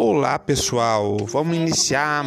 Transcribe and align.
Olá, 0.00 0.38
pessoal. 0.38 1.16
Vamos 1.26 1.56
iniciar. 1.56 2.24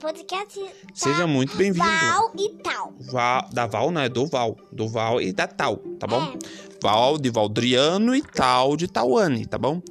Podcast. 0.00 0.58
Seja 0.94 1.26
muito 1.26 1.54
bem-vindo. 1.54 1.86
Val 1.86 2.32
e 2.34 2.48
tal. 2.62 2.94
Val, 2.98 3.48
da 3.52 3.66
Val, 3.66 3.90
não 3.90 4.00
é 4.00 4.08
do 4.08 4.26
Val. 4.26 4.56
Do 4.72 4.88
Val 4.88 5.20
e 5.20 5.34
da 5.34 5.46
Tal, 5.46 5.76
tá 6.00 6.06
bom? 6.06 6.22
É. 6.22 6.38
Val 6.82 7.18
de 7.18 7.28
Valdriano 7.28 8.14
e 8.16 8.22
Tal 8.22 8.74
de 8.74 8.88
Tauane, 8.88 9.44
tá 9.44 9.58
bom? 9.58 9.82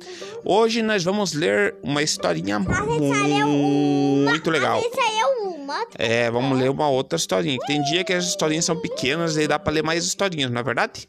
Hoje 0.44 0.82
nós 0.82 1.04
vamos 1.04 1.34
ler 1.34 1.76
uma 1.84 2.02
historinha 2.02 2.58
muito 2.58 4.50
legal. 4.50 4.80
Essa 4.80 5.02
é 5.02 5.26
uma. 5.48 5.86
É, 6.00 6.32
vamos 6.32 6.58
ler 6.58 6.72
uma 6.72 6.90
outra 6.90 7.16
historinha. 7.16 7.60
Tem 7.68 7.80
dia 7.84 8.04
que 8.04 8.12
as 8.12 8.26
historinhas 8.26 8.66
são 8.66 8.76
pequenas 8.76 9.38
e 9.38 9.48
dá 9.48 9.60
pra 9.60 9.72
ler 9.72 9.84
mais 9.84 10.04
historinhas, 10.04 10.50
não 10.50 10.62
é 10.62 10.64
verdade? 10.64 11.08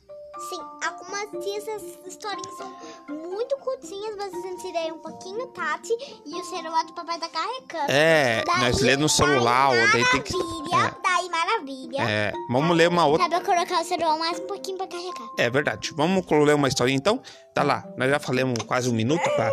Algumas 1.32 1.64
dessas 1.64 1.98
historinhas 2.06 2.56
são 2.56 2.72
muito 3.08 3.56
curtinhas, 3.58 4.16
gente 4.56 4.72
lê 4.72 4.92
um 4.92 4.98
pouquinho, 4.98 5.46
Tati, 5.48 5.92
e 6.24 6.34
o 6.40 6.44
celular 6.44 6.84
do 6.84 6.92
papai 6.92 7.18
tá 7.18 7.28
carregando. 7.28 7.90
É, 7.90 8.44
nós 8.58 8.80
lê 8.80 8.96
no 8.96 9.08
celular, 9.08 9.70
daí 9.70 9.92
daí 9.92 10.10
tem 10.10 10.22
que. 10.22 10.36
Maravilha, 10.36 10.96
daí 11.02 11.28
maravilha. 11.28 12.02
É, 12.02 12.32
vamos 12.50 12.76
ler 12.76 12.88
uma 12.88 13.06
outra. 13.06 13.28
Dá 13.28 13.40
pra 13.40 13.54
colocar 13.54 13.80
o 13.80 13.84
celular 13.84 14.18
mais 14.18 14.38
um 14.38 14.46
pouquinho 14.46 14.78
pra 14.78 14.86
carregar. 14.86 15.28
É 15.38 15.50
verdade. 15.50 15.92
Vamos 15.94 16.24
ler 16.30 16.54
uma 16.54 16.68
historinha 16.68 16.96
então? 16.96 17.20
Tá 17.54 17.62
lá. 17.62 17.84
Nós 17.96 18.10
já 18.10 18.18
falamos 18.18 18.62
quase 18.64 18.88
um 18.88 18.92
minuto 18.92 19.22
pra, 19.34 19.52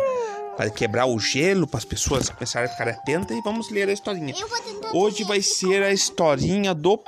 pra 0.56 0.70
quebrar 0.70 1.06
o 1.06 1.18
gelo, 1.18 1.66
para 1.66 1.78
as 1.78 1.84
pessoas 1.84 2.28
começarem 2.30 2.68
a 2.68 2.72
ficar 2.72 2.88
atentas 2.88 3.36
e 3.36 3.40
vamos 3.42 3.70
ler 3.70 3.88
a 3.88 3.92
historinha. 3.92 4.34
Hoje 4.92 5.24
vai 5.24 5.42
ser 5.42 5.82
a 5.82 5.92
historinha 5.92 6.74
do 6.74 6.98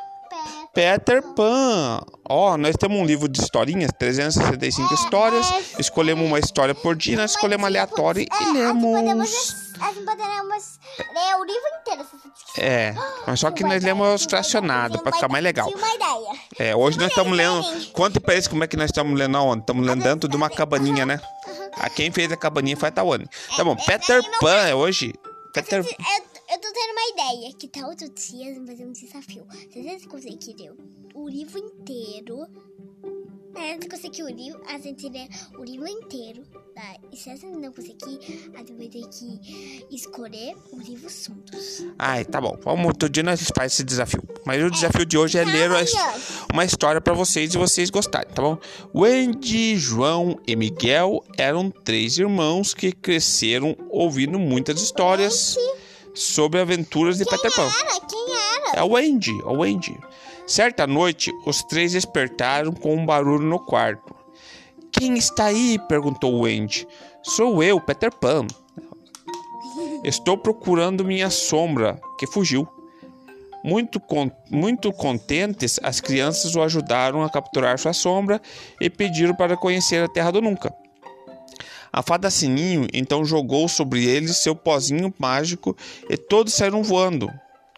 Peter 0.77 1.23
Pan. 1.35 2.01
Ó, 2.29 2.57
nós 2.59 2.77
temos 2.77 2.99
um 3.01 3.05
livro 3.07 3.29
de 3.31 3.41
historinhas, 3.41 3.91
365 3.99 4.93
histórias. 4.93 5.51
mas- 5.51 5.79
Escolhemos 5.79 6.27
uma 6.27 6.39
história 6.39 6.75
por 6.75 6.95
dia, 6.95 7.17
nós 7.17 7.31
escolhemos 7.31 7.65
aleatória 7.67 8.21
e 8.21 8.27
Assim 8.31 8.53
lemos. 8.53 8.83
podemos, 9.01 9.31
assim 9.81 10.05
podemos 10.05 10.79
ler 10.99 11.37
o 11.41 11.45
livro 11.45 11.69
inteiro. 11.81 12.07
É, 12.59 12.95
mas 13.27 13.41
só 13.41 13.51
que 13.53 13.65
nós 13.65 13.83
lemos 13.83 14.25
fracionado 14.25 14.99
para 14.99 15.13
ficar 15.13 15.29
mais 15.29 15.43
legal. 15.43 15.73
É, 16.59 16.77
hoje 16.77 16.99
nós 16.99 17.09
estamos 17.09 17.35
lendo. 17.35 17.65
Conta 17.93 18.21
pra 18.21 18.35
eles 18.35 18.47
como 18.47 18.63
é 18.63 18.67
que 18.67 18.77
nós 18.77 18.87
estamos 18.91 19.19
lendo 19.19 19.39
aonde? 19.39 19.63
Estamos 19.63 19.87
lendo 19.87 20.03
dentro 20.03 20.29
de 20.29 20.37
uma 20.37 20.51
cabaninha, 20.51 21.07
né? 21.07 21.19
A 21.81 21.89
quem 21.89 22.11
fez 22.13 22.31
a 22.31 22.37
cabaninha 22.37 22.77
foi 22.77 22.91
a 22.91 22.93
Tawane. 22.93 23.27
Tá 23.57 23.65
bom, 23.65 23.75
Peter 23.77 24.23
Pan 24.41 24.55
é 24.67 24.75
hoje. 24.75 25.15
Peter 25.55 25.79
Eu, 25.79 25.85
eu 25.87 26.59
tô 26.61 26.69
tendo 26.73 26.93
uma 26.93 27.09
ideia. 27.37 27.53
Que 27.53 27.69
tal 27.69 27.91
outro 27.91 28.09
dia 28.09 28.55
fazer 28.67 28.87
um 28.87 28.93
desafio? 28.93 29.47
Se 29.71 29.83
vocês 29.83 30.07
conseguirem 30.07 30.73
o 31.15 31.29
livro 31.29 31.59
inteiro. 31.59 32.47
É, 33.55 33.81
se 33.81 33.89
conseguir 33.89 34.23
o 34.23 34.29
livro, 34.29 34.61
a 34.69 34.79
gente 34.79 35.09
lê 35.09 35.27
o 35.59 35.65
livro 35.65 35.89
inteiro. 35.89 36.43
Tá? 36.75 36.97
E 37.11 37.17
se 37.17 37.31
a 37.31 37.37
gente 37.37 37.57
não 37.57 37.73
conseguir, 37.73 38.51
a 38.55 38.59
gente 38.59 38.75
vai 38.75 38.89
ter 38.89 39.09
que 39.09 39.87
escolher 39.91 40.55
o 40.71 40.79
livro 40.79 41.09
juntos. 41.09 41.87
Ai, 41.99 42.23
tá 42.23 42.39
bom. 42.39 42.59
Vamos 42.63 42.87
outro 42.87 43.09
dia 43.09 43.23
nós 43.23 43.41
faz 43.57 43.73
esse 43.73 43.83
desafio. 43.83 44.23
Mas 44.45 44.63
o 44.63 44.71
desafio 44.71 45.07
de 45.07 45.17
hoje 45.17 45.39
é 45.39 45.45
ler 45.45 45.71
uma 46.53 46.67
história 46.67 47.01
pra 47.01 47.15
vocês 47.15 47.55
e 47.55 47.57
vocês 47.57 47.89
gostarem, 47.89 48.29
tá 48.29 48.43
bom? 48.43 48.59
Wendy, 48.95 49.79
João 49.79 50.39
e 50.47 50.55
Miguel 50.55 51.25
eram 51.39 51.71
três 51.71 52.19
irmãos 52.19 52.75
que 52.75 52.93
cresceram 52.93 53.75
ouvindo 53.89 54.39
muitas 54.39 54.83
histórias 54.83 55.57
sobre 56.17 56.61
aventuras 56.61 57.19
de 57.19 57.25
Peter 57.25 57.55
Pan. 57.55 57.69
Era, 57.81 58.01
quem 58.01 58.27
era? 58.33 58.79
É 58.81 58.83
o 58.83 58.93
Wendy, 58.93 59.39
é 59.43 59.47
o 59.49 59.59
Wendy. 59.59 59.97
Certa 60.47 60.87
noite, 60.87 61.31
os 61.45 61.63
três 61.65 61.93
despertaram 61.93 62.73
com 62.73 62.95
um 62.97 63.05
barulho 63.07 63.45
no 63.47 63.59
quarto. 63.59 64.15
Quem 64.93 65.15
está 65.15 65.47
aí? 65.47 65.79
perguntou 65.89 66.33
o 66.35 66.41
Wendy. 66.43 66.87
Sou 67.23 67.63
eu, 67.63 67.81
Peter 67.81 68.11
Pan. 68.13 68.47
Estou 70.05 70.39
procurando 70.39 71.05
minha 71.05 71.29
sombra, 71.31 72.01
que 72.19 72.27
fugiu. 72.27 72.67
Muito, 73.65 73.99
con- 73.99 74.31
muito 74.49 74.93
contentes, 74.93 75.81
as 75.83 76.01
crianças 76.01 76.55
o 76.55 76.63
ajudaram 76.63 77.23
a 77.25 77.29
capturar 77.31 77.79
sua 77.79 77.93
sombra 77.93 78.41
e 78.81 78.89
pediram 78.89 79.35
para 79.35 79.57
conhecer 79.57 80.05
a 80.05 80.09
Terra 80.09 80.31
do 80.31 80.41
Nunca. 80.41 80.73
A 81.93 82.03
fada 82.03 82.31
Sininho 82.31 82.87
então 82.93 83.25
jogou 83.25 83.69
sobre 83.69 84.05
eles 84.05 84.37
seu 84.39 84.55
pozinho 84.55 85.13
mágico 85.19 85.77
e 86.11 86.17
todos 86.17 86.53
saíram 86.55 86.83
voando. 86.83 87.31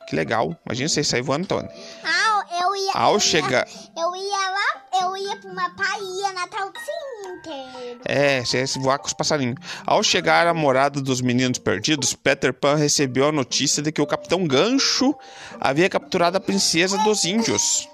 Que 0.08 0.16
legal. 0.16 0.56
Imagina 0.66 0.88
vocês 0.88 1.06
saírem 1.06 1.26
voando, 1.26 1.46
Tony. 1.46 1.68
Ah, 2.02 2.44
eu 2.62 2.74
ia. 2.76 2.92
Ao 2.94 3.20
chegar- 3.20 3.68
Eu 3.96 4.16
ia 4.16 4.50
lá, 4.50 5.02
eu 5.02 5.16
ia 5.18 5.36
pra 5.36 5.50
uma 5.50 5.70
paia 5.76 6.32
Natal 6.32 6.68
inteiro. 6.68 8.00
É, 8.04 8.44
você 8.44 8.60
ia 8.60 8.66
voar 8.82 8.98
com 8.98 9.06
os 9.06 9.12
passarinhos. 9.12 9.56
Ao 9.86 10.02
chegar 10.02 10.46
à 10.46 10.54
morada 10.54 11.00
dos 11.02 11.20
meninos 11.20 11.58
perdidos, 11.58 12.14
Peter 12.14 12.52
Pan 12.54 12.76
recebeu 12.76 13.28
a 13.28 13.32
notícia 13.32 13.82
de 13.82 13.92
que 13.92 14.00
o 14.00 14.06
Capitão 14.06 14.46
Gancho 14.46 15.14
havia 15.60 15.88
capturado 15.90 16.36
a 16.36 16.40
princesa 16.40 16.96
dos 16.98 17.24
índios. 17.24 17.86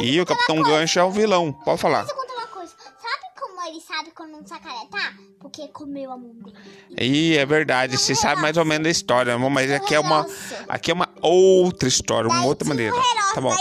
E 0.00 0.18
o 0.20 0.26
Capitão 0.26 0.62
Gancho 0.62 0.98
é 0.98 1.04
o 1.04 1.10
vilão. 1.10 1.52
Pode 1.52 1.80
falar. 1.80 2.04
Deixa 2.04 2.12
eu 2.14 2.20
contar 2.20 2.34
uma 2.34 2.46
coisa. 2.48 2.72
Sabe 2.78 3.40
como 3.40 3.62
ele 3.68 3.80
sabe 3.80 4.10
quando 4.12 4.36
um 4.38 4.46
sacaré 4.46 4.86
tá? 4.90 5.12
Porque 5.54 5.68
comeu 5.72 6.10
a 6.12 6.16
mão 6.16 6.32
dele. 6.34 6.56
E 7.00 7.36
é 7.36 7.46
verdade, 7.46 7.96
você 7.96 8.14
sabe 8.14 8.40
mais 8.42 8.56
ou 8.56 8.64
menos 8.64 8.86
a 8.88 8.90
história, 8.90 9.38
mas 9.38 9.70
aqui 9.70 9.94
é 9.94 10.00
uma, 10.00 10.26
aqui 10.68 10.90
é 10.90 10.94
uma 10.94 11.08
outra 11.22 11.88
história, 11.88 12.28
uma 12.28 12.44
outra 12.44 12.66
maneira. 12.68 12.96
Tá 13.34 13.40
bom. 13.40 13.54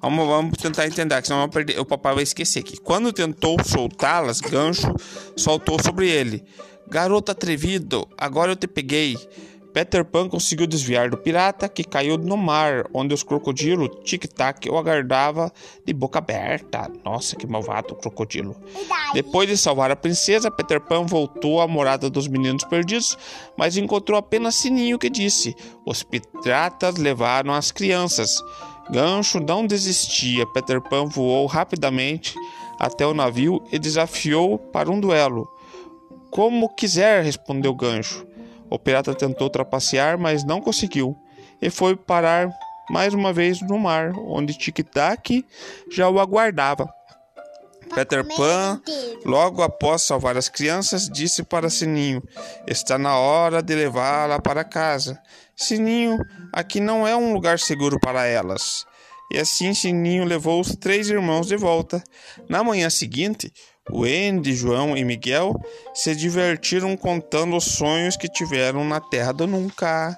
Vamos, 0.00 0.26
vamos 0.26 0.58
tentar 0.58 0.86
entender, 0.86 1.20
que 1.20 1.28
senão 1.28 1.48
perder- 1.48 1.78
o 1.78 1.84
papai 1.84 2.14
vai 2.14 2.22
esquecer 2.22 2.60
aqui. 2.60 2.76
Quando 2.78 3.12
tentou 3.12 3.56
soltá-las, 3.64 4.40
Gancho 4.40 4.94
soltou 5.36 5.82
sobre 5.82 6.08
ele. 6.08 6.44
Garoto 6.88 7.30
atrevido, 7.32 8.08
agora 8.16 8.52
eu 8.52 8.56
te 8.56 8.66
peguei. 8.66 9.16
Peter 9.72 10.04
Pan 10.04 10.28
conseguiu 10.28 10.66
desviar 10.66 11.10
do 11.10 11.16
pirata, 11.16 11.68
que 11.68 11.84
caiu 11.84 12.18
no 12.18 12.36
mar, 12.36 12.86
onde 12.92 13.14
os 13.14 13.22
crocodilos 13.22 13.88
tic-tac 14.04 14.68
o 14.68 14.76
aguardava 14.76 15.52
de 15.84 15.92
boca 15.92 16.18
aberta. 16.18 16.90
Nossa, 17.04 17.36
que 17.36 17.46
malvado 17.46 17.94
o 17.94 17.96
crocodilo. 17.96 18.56
Depois 19.14 19.48
de 19.48 19.56
salvar 19.56 19.90
a 19.90 19.96
princesa, 19.96 20.50
Peter 20.50 20.80
Pan 20.80 21.04
voltou 21.04 21.60
à 21.60 21.68
morada 21.68 22.10
dos 22.10 22.26
meninos 22.26 22.64
perdidos, 22.64 23.16
mas 23.56 23.76
encontrou 23.76 24.18
apenas 24.18 24.56
Sininho 24.56 24.98
que 24.98 25.08
disse: 25.08 25.54
Os 25.86 26.02
piratas 26.02 26.96
levaram 26.96 27.54
as 27.54 27.70
crianças. 27.70 28.42
Gancho 28.90 29.38
não 29.38 29.64
desistia. 29.64 30.44
Peter 30.46 30.80
Pan 30.80 31.06
voou 31.06 31.46
rapidamente 31.46 32.34
até 32.78 33.06
o 33.06 33.14
navio 33.14 33.62
e 33.70 33.78
desafiou 33.78 34.58
para 34.58 34.90
um 34.90 34.98
duelo. 34.98 35.48
Como 36.30 36.68
quiser, 36.74 37.22
respondeu 37.22 37.74
Gancho. 37.74 38.29
O 38.70 38.78
pirata 38.78 39.14
tentou 39.14 39.50
trapacear, 39.50 40.18
mas 40.18 40.44
não 40.44 40.60
conseguiu 40.60 41.16
e 41.60 41.68
foi 41.70 41.94
parar 41.96 42.50
mais 42.88 43.14
uma 43.14 43.32
vez 43.32 43.60
no 43.60 43.78
mar, 43.78 44.12
onde 44.16 44.56
Tic 44.56 44.78
Tac 44.90 45.44
já 45.90 46.08
o 46.08 46.18
aguardava. 46.18 46.88
Peter 47.94 48.24
Pan. 48.24 48.80
Logo 49.24 49.62
após 49.62 50.02
salvar 50.02 50.36
as 50.36 50.48
crianças, 50.48 51.08
disse 51.08 51.42
para 51.42 51.68
Sininho: 51.68 52.22
Está 52.66 52.96
na 52.96 53.16
hora 53.18 53.62
de 53.62 53.74
levá-la 53.74 54.40
para 54.40 54.64
casa. 54.64 55.20
Sininho, 55.56 56.16
aqui 56.52 56.80
não 56.80 57.06
é 57.06 57.16
um 57.16 57.32
lugar 57.32 57.58
seguro 57.58 57.98
para 58.00 58.26
elas. 58.26 58.86
E 59.32 59.38
assim 59.38 59.74
Sininho 59.74 60.24
levou 60.24 60.60
os 60.60 60.74
três 60.76 61.08
irmãos 61.08 61.48
de 61.48 61.56
volta. 61.56 62.02
Na 62.48 62.64
manhã 62.64 62.88
seguinte, 62.88 63.52
Wendy, 63.88 64.52
João 64.54 64.96
e 64.96 65.04
Miguel 65.04 65.54
se 65.94 66.14
divertiram 66.14 66.96
contando 66.96 67.56
os 67.56 67.64
sonhos 67.64 68.16
que 68.16 68.28
tiveram 68.28 68.84
na 68.84 69.00
Terra 69.00 69.32
do 69.32 69.46
Nunca. 69.46 70.16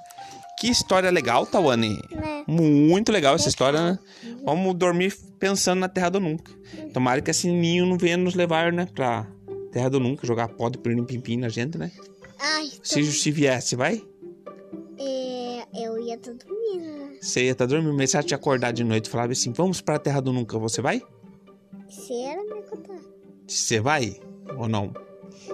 Que 0.58 0.68
história 0.68 1.10
legal, 1.10 1.46
Tawane. 1.46 1.98
Né? 2.10 2.44
Muito 2.46 3.10
legal 3.12 3.34
essa 3.34 3.48
história, 3.48 3.80
né? 3.80 3.98
Vamos 4.44 4.74
dormir 4.74 5.14
pensando 5.38 5.80
na 5.80 5.88
Terra 5.88 6.10
do 6.10 6.20
Nunca. 6.20 6.52
Tomara 6.92 7.20
que 7.20 7.30
a 7.30 7.34
Sininho 7.34 7.86
não 7.86 7.96
venha 7.98 8.16
nos 8.16 8.34
levar, 8.34 8.72
né? 8.72 8.86
Pra 8.94 9.26
Terra 9.72 9.88
do 9.90 9.98
Nunca, 10.00 10.26
jogar 10.26 10.48
pó 10.48 10.68
de 10.68 10.78
pirim-pim-pim 10.78 11.36
na 11.38 11.48
gente, 11.48 11.78
né? 11.78 11.90
Ai, 12.38 12.70
Se, 12.82 13.02
se 13.12 13.30
viesse, 13.30 13.74
vai? 13.76 14.02
é, 14.98 15.64
eu 15.84 15.98
ia 16.00 16.18
tô 16.18 16.32
dormindo. 16.34 16.84
né? 16.84 17.16
Você 17.20 17.44
ia 17.44 17.52
estar 17.52 17.66
dormindo, 17.66 17.94
mas 17.96 18.10
se 18.10 18.16
ela 18.16 18.24
te 18.26 18.34
acordar 18.34 18.72
de 18.72 18.84
noite 18.84 19.06
e 19.06 19.10
falava 19.10 19.32
assim, 19.32 19.52
vamos 19.52 19.80
pra 19.80 19.98
Terra 19.98 20.20
do 20.20 20.32
Nunca, 20.32 20.58
você 20.58 20.82
vai? 20.82 21.00
Se 21.88 22.12
ela 22.22 22.42
me 22.44 22.60
acordar. 22.60 23.00
Você 23.46 23.80
vai? 23.80 24.20
Ou 24.56 24.68
não? 24.68 24.92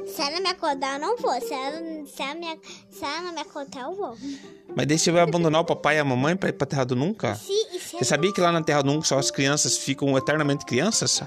Se 0.07 0.21
ela 0.23 0.41
me 0.41 0.49
acordar, 0.49 0.95
eu 0.95 1.01
não 1.01 1.17
vou. 1.17 1.41
Se 1.41 1.53
ela, 1.53 1.81
se 2.07 2.23
ela, 2.23 2.35
me, 2.35 2.61
se 2.91 3.05
ela 3.05 3.21
não 3.23 3.33
me 3.33 3.41
acordar, 3.41 3.83
eu 3.83 3.95
vou. 3.95 4.17
Mas 4.75 4.87
daí 4.87 4.99
você 4.99 5.11
vai 5.11 5.23
abandonar 5.23 5.61
o 5.61 5.65
papai 5.65 5.97
e 5.97 5.99
a 5.99 6.05
mamãe 6.05 6.37
pra 6.37 6.49
ir 6.49 6.53
pra 6.53 6.67
Terra 6.67 6.85
do 6.85 6.97
Nunca? 6.97 7.39
E 7.49 7.79
se 7.79 7.97
Você 7.99 8.05
sabia 8.05 8.33
que 8.33 8.41
lá 8.41 8.53
na 8.53 8.63
Terra 8.63 8.83
do 8.83 8.93
Nunca 8.93 9.07
só 9.07 9.19
as 9.19 9.31
crianças 9.31 9.77
ficam 9.77 10.17
eternamente 10.17 10.65
crianças? 10.65 11.23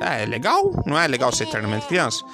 Ah, 0.00 0.14
é 0.16 0.26
legal? 0.26 0.72
Não 0.86 0.98
é 0.98 1.06
legal 1.06 1.32
ser 1.32 1.44
eternamente 1.44 1.86
criança? 1.86 2.24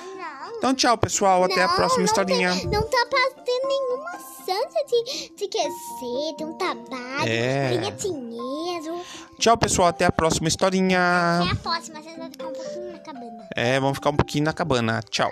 Então 0.56 0.74
tchau, 0.74 0.96
pessoal. 0.98 1.44
Até 1.44 1.62
a 1.62 1.68
Não, 1.68 1.74
próxima 1.76 1.98
não 1.98 2.04
historinha. 2.06 2.52
Tem, 2.54 2.66
não 2.68 2.82
tá 2.82 3.06
fazendo 3.10 3.68
nenhuma 3.68 4.12
chance 4.46 4.86
de, 4.86 5.34
de 5.36 5.48
crescer, 5.48 6.34
ter 6.38 6.44
um 6.44 6.54
trabalho, 6.54 7.28
É. 7.28 7.90
dinheiro. 7.92 9.00
Tchau, 9.38 9.56
pessoal. 9.56 9.88
Até 9.88 10.04
a 10.04 10.12
próxima 10.12 10.48
historinha. 10.48 11.40
Até 11.40 11.50
a 11.52 11.56
próxima, 11.56 12.00
vocês 12.02 12.16
vão 12.16 12.30
ficar 12.30 12.46
um 12.46 12.52
pouquinho 12.52 12.92
na 12.92 12.98
cabana. 12.98 13.48
É, 13.56 13.80
vamos 13.80 13.94
ficar 13.96 14.10
um 14.10 14.16
pouquinho 14.16 14.44
na 14.44 14.52
cabana. 14.52 15.00
Tchau. 15.10 15.30